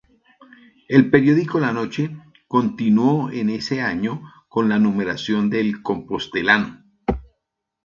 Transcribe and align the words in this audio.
El 0.87 1.11
periódico 1.11 1.59
"La 1.59 1.71
Noche" 1.73 2.09
continuó 2.47 3.29
en 3.29 3.51
ese 3.51 3.81
año 3.81 4.23
con 4.49 4.67
la 4.67 4.79
numeración 4.79 5.51
de 5.51 5.59
"El 5.59 5.83
Compostelano". 5.83 6.83